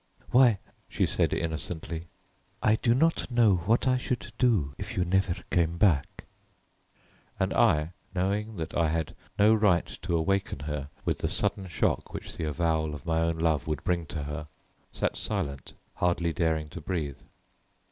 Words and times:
"Why," 0.31 0.57
she 0.89 1.05
said 1.05 1.31
innocently, 1.31 2.05
"I 2.63 2.75
do 2.77 2.95
not 2.95 3.29
know 3.29 3.57
what 3.57 3.87
I 3.87 3.97
should 3.99 4.31
do 4.39 4.73
if 4.79 4.97
you 4.97 5.05
never 5.05 5.35
came 5.51 5.77
back;" 5.77 6.23
and 7.39 7.53
I, 7.53 7.91
knowing 8.15 8.55
that 8.55 8.73
I 8.75 8.89
had 8.89 9.15
no 9.37 9.53
right 9.53 9.85
to 9.85 10.17
awaken 10.17 10.61
her 10.61 10.89
with 11.05 11.19
the 11.19 11.27
sudden 11.29 11.67
shock 11.67 12.15
which 12.15 12.35
the 12.35 12.45
avowal 12.45 12.95
of 12.95 13.05
my 13.05 13.21
own 13.21 13.37
love 13.37 13.67
would 13.67 13.83
bring 13.83 14.07
to 14.07 14.23
her, 14.23 14.47
sat 14.91 15.15
silent, 15.17 15.73
hardly 15.93 16.33
daring 16.33 16.67
to 16.69 16.81
breathe. 16.81 17.19